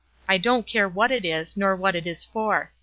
I 0.27 0.39
don't 0.39 0.65
care 0.65 0.89
what 0.89 1.11
it 1.11 1.25
is, 1.25 1.55
nor 1.55 1.75
what 1.75 1.95
it 1.95 2.07
is 2.07 2.25
for. 2.25 2.71